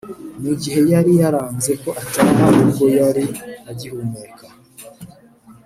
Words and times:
mu 0.43 0.53
gihe 0.61 0.79
yari 0.91 1.11
yaranze 1.21 1.71
ko 1.81 1.89
ataha 2.01 2.43
ubwo 2.63 2.85
yari 2.99 3.25
agihumeka 3.71 4.45